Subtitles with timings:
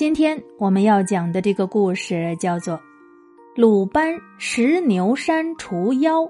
[0.00, 2.74] 今天我们要讲的这个故事叫做
[3.54, 6.22] 《鲁班石牛山除妖》。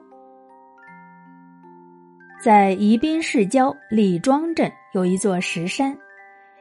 [2.43, 5.97] 在宜宾市郊李庄镇有一座石山，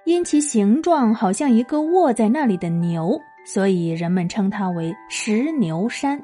[0.06, 6.22] 因其形状好像一个卧在那里的牛，所以人们称它为石牛山。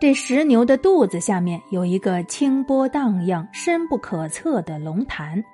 [0.00, 5.44] 这石牛的肚子下面有一个清波荡漾、深不可测的龙潭。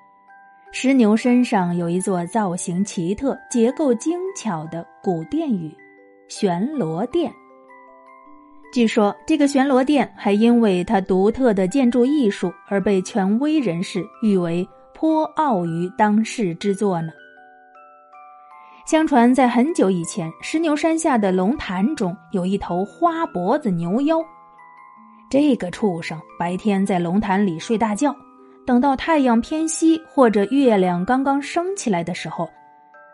[0.76, 5.72] 石牛身上有一座造型奇特、结构精巧的古殿宇——
[6.28, 7.32] 玄罗殿。
[8.72, 17.12] 据说，这个玄罗殿还因为它独特的建筑艺术而被权威人士誉为颇傲于当世之作呢。
[18.84, 24.18] 相传，在很久以前，石牛山下的龙潭中有一头花脖子牛妖。
[25.30, 28.12] 这个畜生白天在龙潭里睡大觉。
[28.66, 32.48] 等到太阳偏西或者月亮刚刚升起来的时候，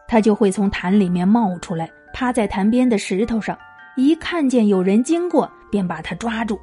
[0.07, 3.59] 它就会从潭里面冒出来，趴在潭边的石头上，
[3.97, 6.59] 一看见有人经过，便把它抓住，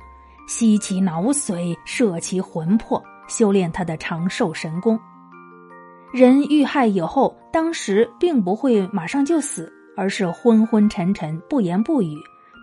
[0.47, 4.97] 吸其脑髓，摄其魂魄，修炼他的长寿神功。
[6.13, 12.15] 人遇害以后，当时并不会马上就死，而是昏昏沉沉，不言不语，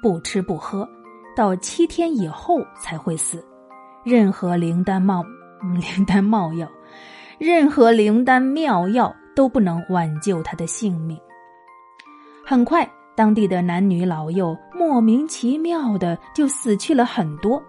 [0.02, 0.88] 不吃不喝，
[1.36, 3.44] 到七天以后才会死。
[4.02, 5.22] 任何灵丹冒。
[5.72, 6.68] 灵丹妙药，
[7.38, 11.18] 任何灵丹妙药都不能挽救他的性命。
[12.44, 17.62] 很快，当地的男女老幼莫名其妙的就死去了很多。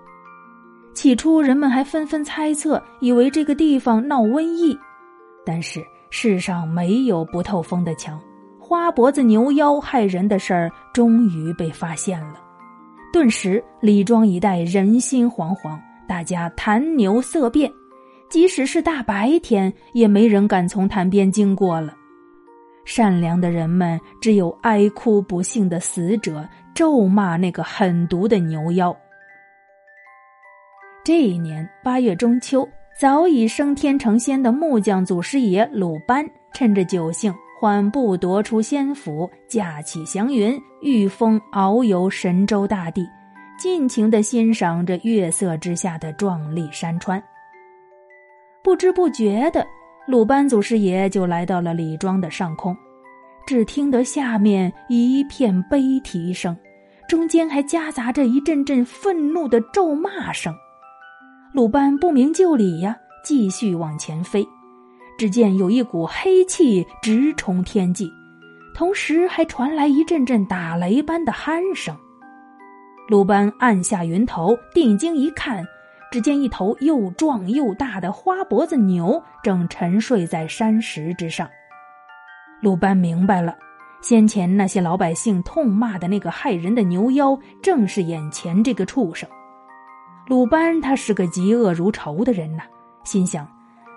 [0.93, 4.77] 起初，人们还纷纷猜测，以为这个地方闹瘟疫。
[5.45, 8.19] 但是，世上没有不透风的墙，
[8.59, 12.35] 花脖子牛妖害人的事儿终于被发现了。
[13.13, 17.71] 顿时，李庄一带人心惶惶，大家谈牛色变。
[18.35, 21.95] 即使是大白天，也没人敢从潭边经过了。
[22.83, 28.93] 善良的人们只有哀哭不幸的死者，咒骂那个狠毒的牛妖。
[31.05, 32.67] 这一年八月中秋，
[32.99, 43.07] 早已升天成仙的木匠祖师爷鲁班，趁着酒兴，缓步踱出仙府，驾起祥云，御风遨游神州大地，
[43.57, 47.23] 尽情的欣赏着月色之下的壮丽山川。
[48.65, 49.63] 不知不觉的，
[50.07, 52.75] 鲁班祖师爷就来到了李庄的上空，
[53.45, 56.57] 只听得下面一片悲啼声，
[57.07, 60.51] 中间还夹杂着一阵阵愤怒的咒骂声。
[61.53, 64.43] 鲁班不明就里呀，继续往前飞，
[65.15, 68.11] 只见有一股黑气直冲天际，
[68.73, 71.95] 同时还传来一阵阵打雷般的鼾声。
[73.09, 75.63] 鲁班按下云头，定睛一看。
[76.11, 81.49] 只见一头又壮又大的花脖子牛正沉睡在山石之上。
[82.61, 83.55] 鲁班明白了，
[84.01, 89.27] 先前那些老百姓痛骂的那个害人的牛妖，正是眼前这个畜生。
[90.27, 92.63] 鲁班他是个嫉恶如仇的人呐，
[93.03, 93.47] 心想：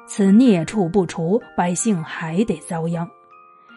[0.06, 3.08] 此孽畜不除，百姓还得遭殃。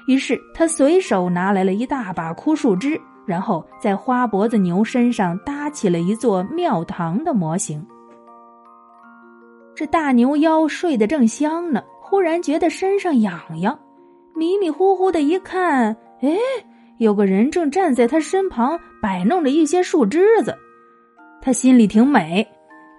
[0.08, 7.86] 于是他随手拿来了一大把枯树枝，然后在花脖子牛身上搭起了一座庙堂的模型。
[9.76, 13.80] 这大牛妖睡得正香呢，忽然觉得身上痒痒，
[14.36, 16.38] 迷迷糊糊的一看，哎，
[16.98, 20.56] 有个人正站在他身旁摆弄着一些树枝子。
[21.42, 22.48] 他心里挺美，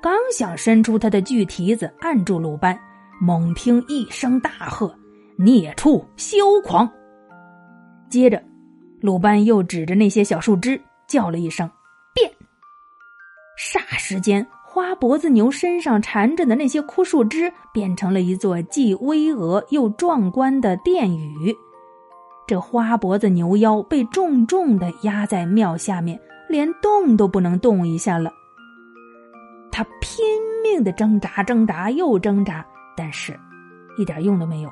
[0.03, 2.77] 刚想伸出他的巨蹄子按住鲁班，
[3.21, 4.93] 猛听一声大喝
[5.38, 6.91] ：“孽畜，休狂！”
[8.11, 8.43] 接着，
[9.00, 11.71] 鲁班又指着那些小树枝叫了一声
[12.12, 12.28] ：“变！”
[13.56, 14.44] 霎时间。
[14.75, 21.55] 花脖子牛身上缠着的那些枯树枝，变成了一座既巍峨又壮观的殿宇。
[22.47, 26.19] 这花脖子牛妖被重重的压在庙下面，
[26.49, 28.32] 连动都不能动一下了。
[29.71, 30.25] 他拼
[30.62, 32.65] 命的挣扎，挣扎又挣扎，
[32.97, 33.38] 但是，
[33.99, 34.71] 一点用都没有。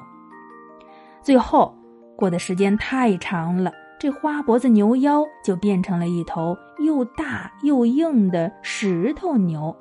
[1.22, 1.77] 最后，
[2.16, 9.77] 过的时间太长了，这花脖子牛妖就变成了一头又大又硬的石头牛。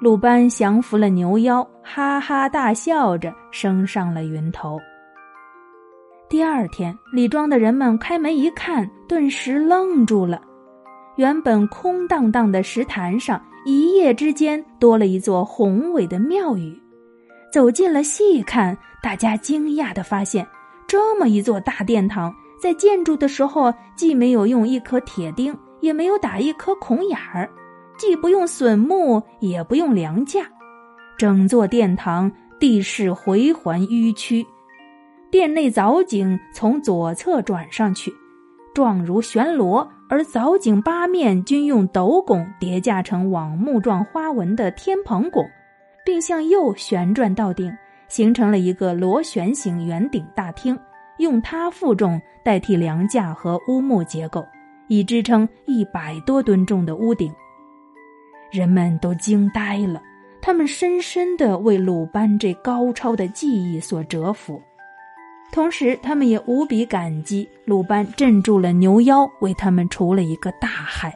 [0.00, 4.80] 鲁班降服了牛妖，哈哈大笑着升上了云头。
[6.26, 10.40] 第二天，李庄的人们开门一看，顿时愣住了。
[11.16, 16.74] 原本空荡荡的石潭上，一夜之间多了一座宏伟的庙宇。
[17.52, 20.46] 走近了细看，大家惊讶的发现，
[20.86, 27.50] 这么一座大殿堂，在建筑的时候，既没有用一颗铁钉，也没有打一颗孔眼儿。
[28.00, 30.40] 既不用笋木，也不用梁架，
[31.18, 34.42] 整座殿堂地势回环迂曲，
[35.30, 38.10] 殿内藻井从左侧转上去，
[38.72, 45.44] 状如旋螺；而藻井八面均用斗拱叠架成网目状花纹的天棚拱，
[46.02, 47.70] 并向右旋转到顶，
[48.08, 50.74] 形成了一个螺旋形圆顶大厅，
[51.18, 54.42] 用它负重代替梁架和乌木结构，
[54.88, 57.30] 以支撑一百多吨重的屋顶。
[58.50, 60.00] 人们都惊呆了，
[60.40, 64.60] 他们深深的为鲁班这高超的技艺所折服。
[65.52, 71.12] 同时，他们也无比感激鲁班镇住了牛妖，为他们除了一个大害。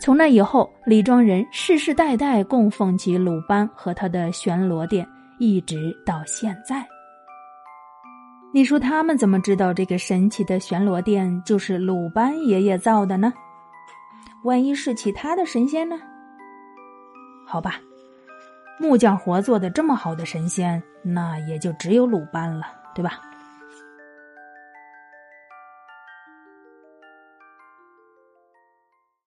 [0.00, 5.04] 从那以后，李庄人世世代代供奉起鲁班和他的玄罗殿，
[5.40, 6.86] 一直到现在。
[8.54, 13.32] 你说他们怎么知道这个神奇的玄罗殿就是鲁班爷爷造的呢？
[14.44, 15.98] 万一是其他的神仙呢？
[17.46, 17.80] 好吧，
[18.78, 22.66] 木匠活做的这么好的神仙，那也就只有鲁班了。
[22.94, 23.20] 对吧？